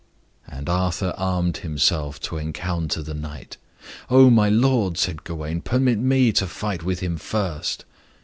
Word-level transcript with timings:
And 0.47 0.67
Arthur 0.67 1.13
armed 1.15 1.57
himself 1.57 2.19
to 2.21 2.37
encounter 2.37 3.03
the 3.03 3.13
knight. 3.13 3.57
"O 4.09 4.31
my 4.31 4.49
lord," 4.49 4.97
said 4.97 5.23
Gawain, 5.23 5.61
"permit 5.61 5.99
me 5.99 6.31
to 6.31 6.47
fight 6.47 6.81
with 6.81 7.01
him 7.01 7.17
first." 7.17 7.85